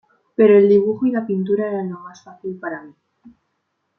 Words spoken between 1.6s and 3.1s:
eran lo más fácil para mí.